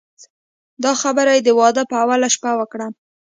دا 0.83 0.91
خبره 1.01 1.31
یې 1.37 1.41
د 1.45 1.49
واده 1.59 1.83
په 1.89 1.95
اوله 2.03 2.27
شپه 2.35 2.51
وکړه. 2.59 2.87